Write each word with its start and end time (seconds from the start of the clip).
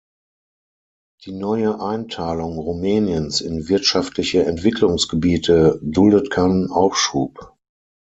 Die 1.25 1.31
neue 1.31 1.79
Einteilung 1.79 2.57
Rumäniens 2.57 3.39
in 3.39 3.69
wirtschaftliche 3.69 4.43
Entwicklungsgebiete 4.43 5.79
duldet 5.83 6.31
keinen 6.31 6.71
Aufschub. 6.71 7.53